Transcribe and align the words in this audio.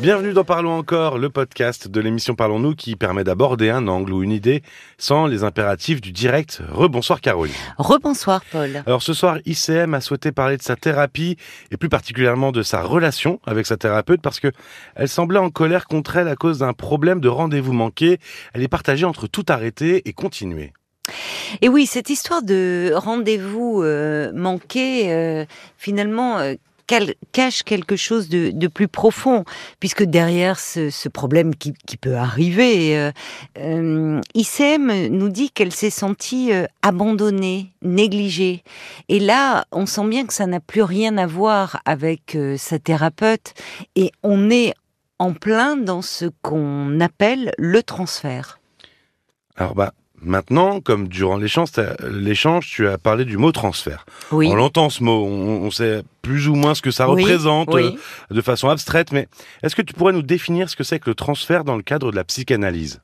Bienvenue 0.00 0.32
dans 0.32 0.44
Parlons 0.44 0.78
encore, 0.78 1.18
le 1.18 1.28
podcast 1.28 1.86
de 1.86 2.00
l'émission 2.00 2.34
Parlons-nous 2.34 2.74
qui 2.74 2.96
permet 2.96 3.22
d'aborder 3.22 3.68
un 3.68 3.86
angle 3.86 4.14
ou 4.14 4.22
une 4.22 4.30
idée 4.30 4.62
sans 4.96 5.26
les 5.26 5.44
impératifs 5.44 6.00
du 6.00 6.10
direct. 6.10 6.62
Rebonsoir 6.70 7.20
Caroline. 7.20 7.52
Rebonsoir 7.76 8.42
Paul. 8.50 8.82
Alors 8.86 9.02
ce 9.02 9.12
soir, 9.12 9.36
ICM 9.44 9.92
a 9.92 10.00
souhaité 10.00 10.32
parler 10.32 10.56
de 10.56 10.62
sa 10.62 10.74
thérapie 10.74 11.36
et 11.70 11.76
plus 11.76 11.90
particulièrement 11.90 12.50
de 12.50 12.62
sa 12.62 12.80
relation 12.82 13.40
avec 13.44 13.66
sa 13.66 13.76
thérapeute 13.76 14.22
parce 14.22 14.40
que 14.40 14.50
elle 14.94 15.08
semblait 15.08 15.38
en 15.38 15.50
colère 15.50 15.86
contre 15.86 16.16
elle 16.16 16.28
à 16.28 16.34
cause 16.34 16.60
d'un 16.60 16.72
problème 16.72 17.20
de 17.20 17.28
rendez-vous 17.28 17.74
manqué. 17.74 18.20
Elle 18.54 18.62
est 18.62 18.68
partagée 18.68 19.04
entre 19.04 19.26
tout 19.26 19.44
arrêter 19.50 20.08
et 20.08 20.14
continuer. 20.14 20.72
Et 21.60 21.68
oui, 21.68 21.86
cette 21.86 22.10
histoire 22.10 22.42
de 22.42 22.92
rendez-vous 22.94 23.82
euh, 23.82 24.32
manqué, 24.34 25.12
euh, 25.12 25.44
finalement, 25.76 26.38
euh, 26.38 26.54
cache 27.32 27.62
quelque 27.62 27.96
chose 27.96 28.28
de, 28.28 28.66
plus 28.68 28.88
profond, 28.88 29.44
puisque 29.78 30.02
derrière 30.02 30.58
ce, 30.58 31.08
problème 31.08 31.54
qui, 31.54 31.72
peut 32.00 32.16
arriver, 32.16 32.96
euh, 32.96 33.10
euh 33.58 34.20
nous 35.10 35.28
dit 35.28 35.50
qu'elle 35.50 35.72
s'est 35.72 35.90
sentie 35.90 36.52
euh, 36.52 36.66
abandonnée, 36.82 37.72
négligée. 37.82 38.62
Et 39.08 39.18
là, 39.18 39.64
on 39.72 39.86
sent 39.86 40.06
bien 40.08 40.26
que 40.26 40.32
ça 40.32 40.46
n'a 40.46 40.60
plus 40.60 40.82
rien 40.82 41.18
à 41.18 41.26
voir 41.26 41.80
avec 41.84 42.34
euh, 42.34 42.56
sa 42.56 42.78
thérapeute, 42.78 43.54
et 43.96 44.12
on 44.22 44.50
est 44.50 44.74
en 45.18 45.34
plein 45.34 45.76
dans 45.76 46.02
ce 46.02 46.26
qu'on 46.42 47.00
appelle 47.00 47.52
le 47.58 47.82
transfert. 47.82 48.58
Alors 49.56 49.74
bah, 49.74 49.92
Maintenant, 50.22 50.80
comme 50.80 51.08
durant 51.08 51.38
l'échange, 51.38 52.66
tu 52.66 52.86
as 52.86 52.98
parlé 52.98 53.24
du 53.24 53.38
mot 53.38 53.52
transfert. 53.52 54.04
Oui. 54.32 54.48
On 54.50 54.54
l'entend 54.54 54.90
ce 54.90 55.02
mot, 55.02 55.24
on, 55.24 55.70
sait 55.70 56.02
plus 56.20 56.48
ou 56.48 56.54
moins 56.54 56.74
ce 56.74 56.82
que 56.82 56.90
ça 56.90 57.06
représente 57.06 57.74
euh, 57.74 57.92
de 58.30 58.40
façon 58.42 58.68
abstraite, 58.68 59.12
mais 59.12 59.28
est-ce 59.62 59.74
que 59.74 59.82
tu 59.82 59.94
pourrais 59.94 60.12
nous 60.12 60.22
définir 60.22 60.68
ce 60.68 60.76
que 60.76 60.84
c'est 60.84 60.98
que 60.98 61.08
le 61.08 61.14
transfert 61.14 61.64
dans 61.64 61.76
le 61.76 61.82
cadre 61.82 62.10
de 62.10 62.16
la 62.16 62.24
psychanalyse? 62.24 63.00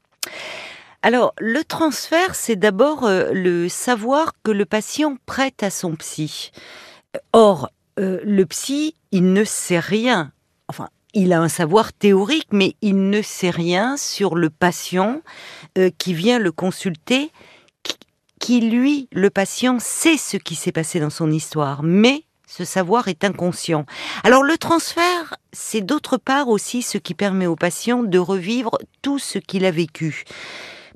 Alors, 1.02 1.32
le 1.38 1.62
transfert, 1.64 2.34
c'est 2.34 2.56
d'abord 2.56 3.04
euh, 3.04 3.30
le 3.32 3.68
savoir 3.68 4.32
que 4.42 4.50
le 4.50 4.64
patient 4.66 5.16
prête 5.24 5.62
à 5.62 5.70
son 5.70 5.94
psy. 5.96 6.50
Or, 7.32 7.70
euh, 7.98 8.20
le 8.24 8.44
psy, 8.44 8.94
il 9.12 9.32
ne 9.32 9.44
sait 9.44 9.78
rien. 9.78 10.32
Enfin, 10.68 10.88
il 11.16 11.32
a 11.32 11.40
un 11.40 11.48
savoir 11.48 11.94
théorique, 11.94 12.48
mais 12.52 12.76
il 12.82 13.08
ne 13.08 13.22
sait 13.22 13.48
rien 13.48 13.96
sur 13.96 14.34
le 14.34 14.50
patient 14.50 15.22
euh, 15.78 15.90
qui 15.96 16.12
vient 16.12 16.38
le 16.38 16.52
consulter, 16.52 17.32
qui, 18.38 18.60
lui, 18.60 19.08
le 19.12 19.30
patient, 19.30 19.78
sait 19.80 20.18
ce 20.18 20.36
qui 20.36 20.54
s'est 20.54 20.72
passé 20.72 21.00
dans 21.00 21.08
son 21.08 21.30
histoire, 21.30 21.82
mais 21.82 22.24
ce 22.46 22.66
savoir 22.66 23.08
est 23.08 23.24
inconscient. 23.24 23.86
Alors 24.24 24.42
le 24.42 24.58
transfert, 24.58 25.36
c'est 25.54 25.80
d'autre 25.80 26.18
part 26.18 26.48
aussi 26.48 26.82
ce 26.82 26.98
qui 26.98 27.14
permet 27.14 27.46
au 27.46 27.56
patient 27.56 28.02
de 28.02 28.18
revivre 28.18 28.76
tout 29.00 29.18
ce 29.18 29.38
qu'il 29.38 29.64
a 29.64 29.70
vécu. 29.70 30.24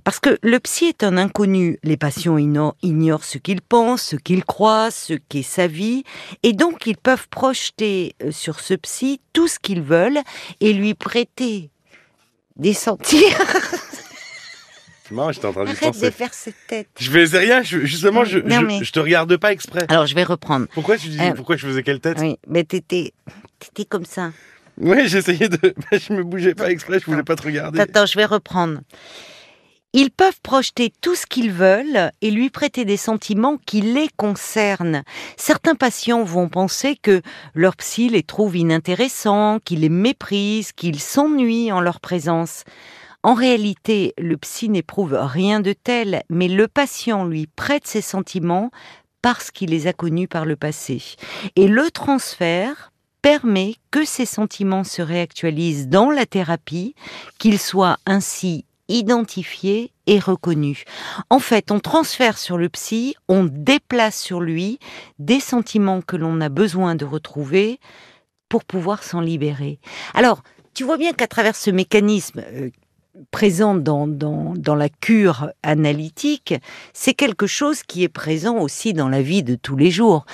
Parce 0.05 0.20
que 0.20 0.39
le 0.43 0.59
psy 0.61 0.87
est 0.87 1.03
un 1.03 1.17
inconnu. 1.17 1.79
Les 1.83 1.97
patients 1.97 2.39
ignorent 2.39 3.25
ce 3.25 3.39
qu'ils 3.39 3.62
pensent, 3.62 4.03
ce 4.03 4.17
qu'ils 4.17 4.45
croient, 4.45 4.91
ce 4.91 5.15
qu'est 5.15 5.42
sa 5.42 5.67
vie. 5.67 6.05
Et 6.42 6.53
donc, 6.53 6.87
ils 6.87 6.97
peuvent 6.97 7.29
projeter 7.29 8.15
euh, 8.23 8.31
sur 8.31 8.61
ce 8.61 8.75
psy 8.75 9.20
tout 9.33 9.48
ce 9.48 9.59
qu'ils 9.59 9.83
veulent 9.83 10.20
et 10.61 10.73
lui 10.73 10.95
prêter 10.95 11.70
des 12.57 12.75
sentiers. 12.75 13.31
C'est 15.11 15.17
marrant, 15.17 15.33
j'étais 15.33 15.47
en 15.47 15.53
train 15.53 15.65
de 15.65 15.70
Arrête 15.70 16.01
de 16.01 16.11
faire 16.11 16.33
cette 16.33 16.55
tête. 16.69 16.89
Je 16.97 17.11
faisais 17.11 17.39
rien, 17.39 17.62
justement, 17.62 18.25
je, 18.25 18.39
je, 18.39 18.92
te 18.92 19.01
regarde 19.01 19.37
pas 19.39 19.51
exprès. 19.51 19.85
Alors, 19.89 20.07
je 20.07 20.14
vais 20.14 20.23
reprendre. 20.23 20.69
Pourquoi 20.73 20.97
tu 20.98 21.09
dis, 21.09 21.20
euh, 21.20 21.33
pourquoi 21.33 21.57
je 21.57 21.67
faisais 21.67 21.83
quelle 21.83 21.98
tête? 21.98 22.19
Oui, 22.20 22.39
mais 22.47 22.62
t'étais, 22.62 23.12
t'étais 23.59 23.85
comme 23.85 24.05
ça. 24.05 24.31
Oui, 24.81 25.09
j'essayais 25.09 25.48
de, 25.48 25.75
je 25.92 26.12
me 26.12 26.23
bougeais 26.23 26.55
pas 26.55 26.70
exprès, 26.70 27.01
je 27.01 27.07
voulais 27.07 27.25
pas 27.25 27.35
te 27.35 27.42
regarder. 27.42 27.81
Attends, 27.81 28.07
je 28.07 28.17
vais 28.17 28.25
reprendre. 28.25 28.81
Ils 29.92 30.12
peuvent 30.12 30.41
projeter 30.42 30.92
tout 31.00 31.16
ce 31.16 31.27
qu'ils 31.27 31.51
veulent 31.51 32.12
et 32.20 32.30
lui 32.30 32.48
prêter 32.48 32.84
des 32.84 32.96
sentiments 32.96 33.58
qui 33.67 33.80
les 33.80 34.08
concernent. 34.17 35.02
Certains 35.36 35.74
patients 35.74 36.23
vont 36.23 36.48
penser 36.48 36.95
que 36.95 37.23
leur 37.55 37.74
psy 37.74 38.08
les 38.08 38.23
trouve 38.23 38.56
inintéressants, 38.56 39.58
qu'ils 39.64 39.80
les 39.80 39.89
méprisent, 39.89 40.70
qu'ils 40.70 41.00
s'ennuient 41.00 41.73
en 41.73 41.80
leur 41.80 41.98
présence. 41.98 42.62
En 43.24 43.34
réalité, 43.34 44.14
le 44.17 44.36
psy 44.36 44.68
n'éprouve 44.68 45.18
rien 45.20 45.58
de 45.58 45.73
tel, 45.73 46.23
mais 46.30 46.46
le 46.46 46.68
patient 46.68 47.24
lui 47.24 47.48
prête 47.48 47.86
ses 47.89 48.00
sentiments 48.00 48.70
parce 49.23 49.50
qu'il 49.50 49.70
les 49.70 49.89
a 49.89 49.92
connus 49.92 50.29
par 50.29 50.46
le 50.46 50.55
passé. 50.55 51.02
Et 51.56 51.67
le 51.67 51.90
transfert 51.90 52.92
permet 53.23 53.74
que 53.90 54.05
ces 54.05 54.24
sentiments 54.24 54.84
se 54.84 55.02
réactualisent 55.02 55.89
dans 55.89 56.11
la 56.11 56.27
thérapie, 56.27 56.95
qu'ils 57.39 57.58
soient 57.58 57.98
ainsi 58.06 58.64
identifié 58.90 59.92
et 60.06 60.18
reconnu. 60.18 60.84
En 61.30 61.39
fait, 61.39 61.70
on 61.70 61.80
transfère 61.80 62.36
sur 62.36 62.58
le 62.58 62.68
psy, 62.68 63.14
on 63.28 63.45
déplace 63.45 64.20
sur 64.20 64.40
lui 64.40 64.78
des 65.18 65.40
sentiments 65.40 66.02
que 66.02 66.17
l'on 66.17 66.40
a 66.40 66.48
besoin 66.48 66.95
de 66.95 67.05
retrouver 67.05 67.79
pour 68.48 68.64
pouvoir 68.64 69.02
s'en 69.02 69.20
libérer. 69.20 69.79
Alors, 70.14 70.42
tu 70.74 70.84
vois 70.84 70.98
bien 70.98 71.12
qu'à 71.12 71.27
travers 71.27 71.56
ce 71.56 71.70
mécanisme 71.70 72.42
euh, 72.52 72.70
présent 73.30 73.74
dans, 73.74 74.06
dans, 74.06 74.55
dans, 74.56 74.74
la 74.74 74.89
cure 74.89 75.50
analytique, 75.62 76.55
c'est 76.92 77.14
quelque 77.14 77.46
chose 77.46 77.83
qui 77.83 78.02
est 78.02 78.08
présent 78.08 78.58
aussi 78.58 78.92
dans 78.92 79.08
la 79.08 79.23
vie 79.23 79.42
de 79.42 79.55
tous 79.55 79.77
les 79.77 79.90
jours. 79.90 80.27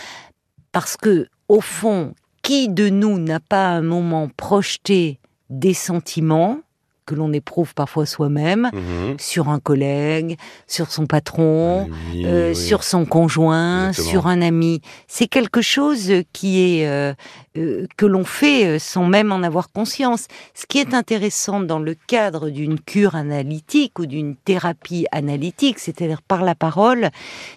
Parce 0.72 0.96
que, 0.96 1.28
au 1.48 1.60
fond, 1.60 2.14
qui 2.42 2.68
de 2.68 2.88
nous 2.88 3.18
n'a 3.18 3.40
pas 3.40 3.68
un 3.68 3.82
moment 3.82 4.28
projeté 4.36 5.18
des 5.50 5.74
sentiments 5.74 6.60
que 7.06 7.14
l'on 7.14 7.32
éprouve 7.32 7.72
parfois 7.74 8.04
soi-même 8.04 8.68
mhm. 8.72 9.18
sur 9.18 9.48
un 9.48 9.60
collègue, 9.60 10.36
sur 10.66 10.90
son 10.90 11.06
patron, 11.06 11.88
euh, 12.16 12.52
sur 12.52 12.82
son 12.82 13.06
conjoint, 13.06 13.92
sur 13.92 14.26
un 14.26 14.42
ami. 14.42 14.82
C'est 15.06 15.28
quelque 15.28 15.62
chose 15.62 16.12
qui 16.32 16.80
est 16.80 16.88
euh, 16.88 17.14
euh, 17.56 17.86
que 17.96 18.04
l'on 18.04 18.24
fait 18.24 18.78
sans 18.78 19.06
même 19.06 19.32
en 19.32 19.42
avoir 19.42 19.70
conscience. 19.70 20.26
Ce 20.54 20.66
qui 20.66 20.78
est 20.78 20.92
intéressant 20.92 21.60
dans 21.60 21.78
le 21.78 21.94
cadre 21.94 22.50
d'une 22.50 22.80
cure 22.80 23.14
analytique 23.14 23.98
ou 23.98 24.06
d'une 24.06 24.34
thérapie 24.34 25.06
analytique, 25.12 25.78
c'est-à-dire 25.78 26.22
par 26.22 26.42
la 26.42 26.56
parole, 26.56 27.10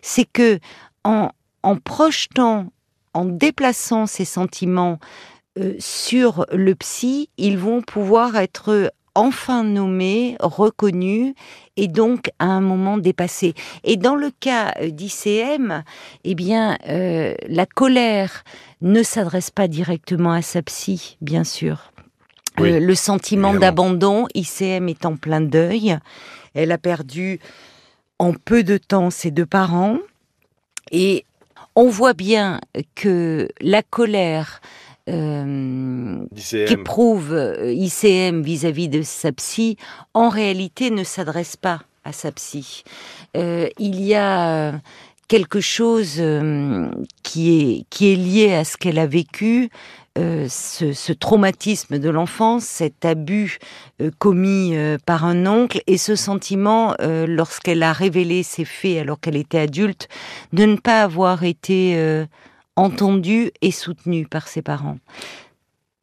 c'est 0.03 0.25
que 0.31 0.59
en, 1.03 1.31
en 1.63 1.75
projetant, 1.75 2.67
en 3.13 3.25
déplaçant 3.25 4.05
ces 4.05 4.25
sentiments 4.25 4.99
sur 5.79 6.45
le 6.53 6.73
psy, 6.75 7.29
ils 7.37 7.57
vont 7.57 7.81
pouvoir 7.81 8.37
être 8.37 8.93
enfin 9.19 9.65
nommé, 9.65 10.37
reconnu 10.39 11.35
et 11.75 11.87
donc 11.87 12.31
à 12.39 12.45
un 12.45 12.61
moment 12.61 12.97
dépassé. 12.97 13.53
Et 13.83 13.97
dans 13.97 14.15
le 14.15 14.31
cas 14.39 14.73
euh, 14.81 14.89
d'ICM, 14.89 15.83
eh 16.23 16.35
bien, 16.35 16.77
euh, 16.87 17.35
la 17.47 17.65
colère 17.65 18.43
ne 18.81 19.03
s'adresse 19.03 19.51
pas 19.51 19.67
directement 19.67 20.31
à 20.31 20.41
sa 20.41 20.61
psy, 20.61 21.17
bien 21.21 21.43
sûr. 21.43 21.91
Euh, 22.59 22.79
le 22.79 22.95
sentiment 22.95 23.53
d'abandon, 23.53 24.27
ICM 24.33 24.87
est 24.87 25.05
en 25.05 25.17
plein 25.17 25.41
deuil. 25.41 25.97
Elle 26.53 26.71
a 26.71 26.77
perdu 26.77 27.39
en 28.19 28.33
peu 28.33 28.63
de 28.63 28.77
temps 28.77 29.09
ses 29.09 29.31
deux 29.31 29.45
parents. 29.45 29.97
Et 30.91 31.25
on 31.75 31.89
voit 31.89 32.13
bien 32.13 32.61
que 32.95 33.49
la 33.59 33.83
colère 33.83 34.61
euh, 35.09 36.25
qu'éprouve 36.67 37.33
euh, 37.33 37.73
ICM 37.73 38.41
vis-à-vis 38.41 38.89
de 38.89 39.01
sa 39.01 39.31
psy, 39.31 39.77
en 40.13 40.29
réalité 40.29 40.91
ne 40.91 41.03
s'adresse 41.03 41.57
pas 41.57 41.81
à 42.03 42.11
sa 42.11 42.31
psy. 42.31 42.83
Euh, 43.35 43.67
il 43.79 44.01
y 44.01 44.15
a 44.15 44.73
quelque 45.27 45.61
chose 45.61 46.21
qui 47.23 47.49
est 47.51 47.85
qui 47.89 48.11
est 48.11 48.15
lié 48.15 48.53
à 48.55 48.63
ce 48.63 48.77
qu'elle 48.77 48.97
a 48.97 49.05
vécu, 49.05 49.69
ce, 50.15 50.91
ce, 50.93 51.13
traumatisme 51.13 51.97
de 51.97 52.09
l'enfance, 52.09 52.63
cet 52.63 53.05
abus 53.05 53.59
commis 54.17 54.75
par 55.05 55.23
un 55.23 55.45
oncle 55.45 55.81
et 55.87 55.97
ce 55.97 56.15
sentiment, 56.15 56.95
lorsqu'elle 56.99 57.83
a 57.83 57.93
révélé 57.93 58.41
ses 58.41 58.65
faits 58.65 58.97
alors 58.97 59.19
qu'elle 59.19 59.37
était 59.37 59.59
adulte, 59.59 60.09
de 60.51 60.65
ne 60.65 60.75
pas 60.77 61.03
avoir 61.03 61.43
été 61.43 62.25
entendu 62.79 63.51
et 63.61 63.71
soutenu 63.71 64.25
par 64.25 64.47
ses 64.47 64.61
parents. 64.61 64.97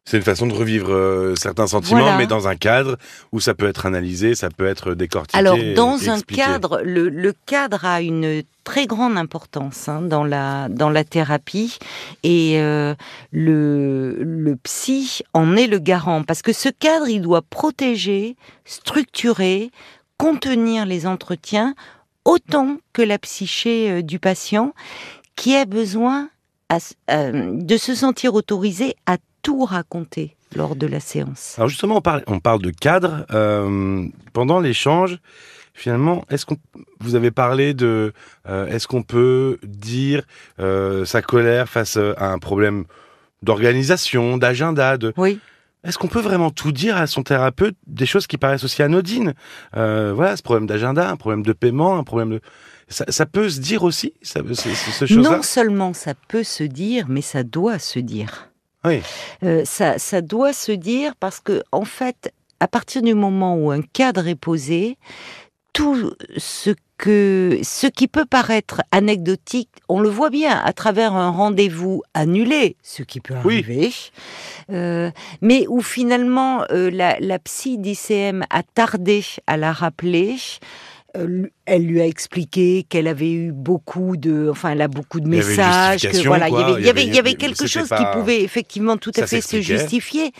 C'est 0.08 0.18
une 0.18 0.22
façon 0.22 0.46
de 0.46 0.54
revivre 0.54 0.92
euh, 0.92 1.34
certains 1.34 1.66
sentiments, 1.66 2.16
mais 2.16 2.28
dans 2.28 2.46
un 2.46 2.54
cadre 2.54 2.96
où 3.32 3.40
ça 3.40 3.54
peut 3.54 3.66
être 3.66 3.86
analysé, 3.86 4.36
ça 4.36 4.50
peut 4.50 4.66
être 4.66 4.94
décortiqué. 4.94 5.36
Alors, 5.36 5.58
dans 5.74 6.08
un 6.08 6.20
cadre, 6.20 6.80
le, 6.84 7.34
cadre 7.46 7.84
a 7.84 8.00
une 8.02 8.44
très 8.62 8.86
grande 8.86 9.18
importance 9.18 9.88
hein, 9.88 10.02
dans 10.02 10.22
la 10.22 10.68
dans 10.68 10.90
la 10.90 11.02
thérapie 11.02 11.78
et 12.22 12.60
euh, 12.60 12.94
le 13.32 14.16
le 14.20 14.56
psy 14.56 15.22
en 15.32 15.56
est 15.56 15.66
le 15.66 15.80
garant 15.80 16.22
parce 16.22 16.42
que 16.42 16.52
ce 16.52 16.68
cadre 16.68 17.08
il 17.08 17.22
doit 17.22 17.42
protéger, 17.42 18.36
structurer, 18.64 19.72
contenir 20.18 20.86
les 20.86 21.08
entretiens 21.08 21.74
autant 22.24 22.76
que 22.92 23.02
la 23.02 23.18
psyché 23.18 23.90
euh, 23.90 24.02
du 24.02 24.20
patient 24.20 24.72
qui 25.34 25.56
a 25.56 25.64
besoin 25.64 26.28
euh, 27.10 27.52
de 27.52 27.76
se 27.76 27.94
sentir 27.94 28.34
autorisé 28.34 28.96
à 29.06 29.18
tout 29.42 29.64
raconter 29.64 30.36
lors 30.54 30.74
de 30.74 30.86
la 30.86 31.00
séance. 31.00 31.54
Alors 31.58 31.68
justement, 31.68 31.98
on 31.98 32.00
parle, 32.00 32.24
on 32.26 32.40
parle 32.40 32.60
de 32.60 32.70
cadre. 32.70 33.24
Euh, 33.32 34.06
pendant 34.32 34.58
l'échange, 34.58 35.18
finalement, 35.74 36.24
est-ce 36.30 36.44
qu'on 36.44 36.56
vous 37.00 37.14
avez 37.14 37.30
parlé 37.30 37.74
de 37.74 38.12
euh, 38.48 38.66
est-ce 38.66 38.88
qu'on 38.88 39.02
peut 39.02 39.58
dire 39.62 40.24
sa 40.58 41.22
colère 41.22 41.68
face 41.68 41.96
à 41.96 42.32
un 42.32 42.38
problème 42.38 42.84
d'organisation, 43.42 44.36
d'agenda, 44.38 44.96
de 44.96 45.12
Oui. 45.16 45.38
Est-ce 45.84 45.98
qu'on 45.98 46.08
peut 46.08 46.20
vraiment 46.20 46.50
tout 46.50 46.72
dire 46.72 46.96
à 46.96 47.06
son 47.06 47.22
thérapeute 47.22 47.76
des 47.86 48.06
choses 48.06 48.26
qui 48.26 48.38
paraissent 48.38 48.64
aussi 48.64 48.82
anodines 48.82 49.34
Euh, 49.76 50.12
Voilà, 50.14 50.36
ce 50.36 50.42
problème 50.42 50.66
d'agenda, 50.66 51.08
un 51.10 51.16
problème 51.16 51.42
de 51.44 51.52
paiement, 51.52 51.96
un 51.96 52.04
problème 52.04 52.30
de 52.30 52.40
ça, 52.88 53.04
ça 53.08 53.26
peut 53.26 53.48
se 53.50 53.60
dire 53.60 53.82
aussi, 53.82 54.12
ça, 54.22 54.40
ce, 54.48 55.06
ce. 55.06 55.14
Non 55.14 55.42
seulement 55.42 55.92
ça 55.92 56.14
peut 56.28 56.44
se 56.44 56.62
dire, 56.62 57.06
mais 57.08 57.20
ça 57.20 57.42
doit 57.42 57.80
se 57.80 57.98
dire. 57.98 58.50
Oui. 58.84 59.02
Euh, 59.42 59.62
ça, 59.64 59.98
ça 59.98 60.20
doit 60.20 60.52
se 60.52 60.70
dire 60.70 61.14
parce 61.18 61.40
que, 61.40 61.62
en 61.72 61.84
fait, 61.84 62.32
à 62.60 62.68
partir 62.68 63.02
du 63.02 63.14
moment 63.14 63.56
où 63.56 63.72
un 63.72 63.82
cadre 63.82 64.28
est 64.28 64.36
posé, 64.36 64.98
tout 65.76 66.10
ce 66.38 66.70
que 66.96 67.58
ce 67.62 67.86
qui 67.86 68.08
peut 68.08 68.24
paraître 68.24 68.80
anecdotique, 68.92 69.68
on 69.90 70.00
le 70.00 70.08
voit 70.08 70.30
bien 70.30 70.56
à 70.64 70.72
travers 70.72 71.12
un 71.12 71.28
rendez-vous 71.28 72.02
annulé, 72.14 72.76
ce 72.82 73.02
qui 73.02 73.20
peut 73.20 73.34
Oui. 73.44 73.58
arriver, 73.58 73.92
euh, 74.70 75.10
mais 75.42 75.66
où 75.68 75.82
finalement 75.82 76.62
euh, 76.70 76.88
la, 76.90 77.20
la 77.20 77.38
psy 77.38 77.76
d'ICM 77.76 78.44
a 78.48 78.62
tardé 78.62 79.22
à 79.46 79.58
la 79.58 79.72
rappeler. 79.74 80.36
Euh, 81.18 81.46
Elle 81.66 81.84
lui 81.84 82.00
a 82.00 82.06
expliqué 82.06 82.86
qu'elle 82.88 83.06
avait 83.08 83.32
eu 83.32 83.52
beaucoup 83.52 84.16
de, 84.16 84.48
enfin, 84.50 84.70
elle 84.70 84.80
a 84.82 84.88
beaucoup 84.88 85.20
de 85.20 85.26
Il 85.28 85.34
y 85.34 85.38
avait 85.38 85.44
une 85.44 85.56
messages, 85.58 86.02
que 86.02 86.08
justification, 86.08 86.30
voilà, 86.30 86.48
il 86.48 86.54
y 86.54 86.56
avait, 86.62 86.80
il 86.80 86.86
y 86.86 86.88
avait, 86.90 87.04
il 87.04 87.14
y 87.14 87.18
avait 87.18 87.30
c'était 87.32 87.46
quelque 87.48 87.66
chose 87.66 87.88
pas- 87.90 87.98
qui 87.98 88.18
pouvait 88.18 88.42
effectivement 88.42 88.96
tout 88.96 89.12
à 89.16 89.20
Ça 89.20 89.26
fait 89.26 89.40
se 89.42 89.60
justifier. 89.60 90.32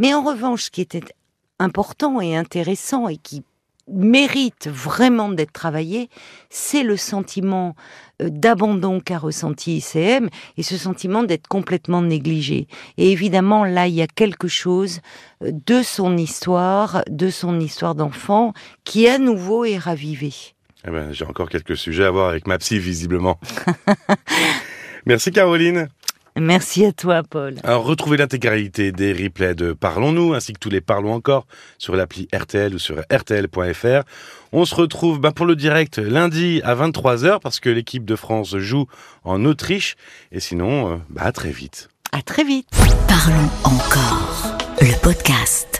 Mais 0.00 0.12
en 0.14 0.22
revanche, 0.24 0.64
ce 0.64 0.70
qui 0.70 0.80
était 0.80 1.02
important 1.60 2.20
et 2.20 2.34
intéressant 2.36 3.06
et 3.08 3.16
qui 3.16 3.42
mérite 3.92 4.68
vraiment 4.68 5.28
d'être 5.28 5.52
travaillé, 5.52 6.08
c'est 6.48 6.82
le 6.82 6.96
sentiment 6.96 7.74
euh, 8.22 8.28
d'abandon 8.30 9.00
qu'a 9.00 9.18
ressenti 9.18 9.76
ICM 9.78 10.28
et 10.56 10.62
ce 10.62 10.76
sentiment 10.76 11.22
d'être 11.22 11.48
complètement 11.48 12.02
négligé. 12.02 12.66
Et 12.98 13.12
évidemment, 13.12 13.64
là, 13.64 13.86
il 13.86 13.94
y 13.94 14.02
a 14.02 14.06
quelque 14.06 14.48
chose 14.48 15.00
euh, 15.42 15.50
de 15.66 15.82
son 15.82 16.16
histoire, 16.16 17.02
de 17.08 17.30
son 17.30 17.60
histoire 17.60 17.94
d'enfant, 17.94 18.52
qui 18.84 19.08
à 19.08 19.18
nouveau 19.18 19.64
est 19.64 19.78
ravivé. 19.78 20.32
Eh 20.86 20.90
ben, 20.90 21.12
j'ai 21.12 21.26
encore 21.26 21.50
quelques 21.50 21.76
sujets 21.76 22.04
à 22.04 22.10
voir 22.10 22.30
avec 22.30 22.46
ma 22.46 22.58
psy, 22.58 22.78
visiblement. 22.78 23.38
Merci 25.06 25.30
Caroline. 25.30 25.88
Merci 26.36 26.84
à 26.84 26.92
toi, 26.92 27.22
Paul. 27.22 27.56
Alors, 27.64 27.84
retrouvez 27.84 28.16
l'intégralité 28.16 28.92
des 28.92 29.12
replays 29.12 29.54
de 29.54 29.72
Parlons-nous, 29.72 30.34
ainsi 30.34 30.52
que 30.52 30.58
tous 30.58 30.70
les 30.70 30.80
Parlons 30.80 31.12
encore, 31.12 31.46
sur 31.78 31.96
l'appli 31.96 32.28
RTL 32.34 32.74
ou 32.74 32.78
sur 32.78 33.00
rtl.fr. 33.12 34.02
On 34.52 34.64
se 34.64 34.74
retrouve 34.74 35.20
bah, 35.20 35.32
pour 35.32 35.46
le 35.46 35.56
direct 35.56 35.98
lundi 35.98 36.60
à 36.64 36.74
23h, 36.74 37.40
parce 37.40 37.60
que 37.60 37.70
l'équipe 37.70 38.04
de 38.04 38.16
France 38.16 38.56
joue 38.56 38.86
en 39.24 39.44
Autriche. 39.44 39.96
Et 40.32 40.40
sinon, 40.40 40.92
euh, 40.92 40.96
bah, 41.08 41.22
à 41.24 41.32
très 41.32 41.50
vite. 41.50 41.88
À 42.12 42.22
très 42.22 42.44
vite. 42.44 42.68
Parlons 43.08 43.50
encore. 43.64 44.58
Le 44.80 45.00
podcast. 45.00 45.79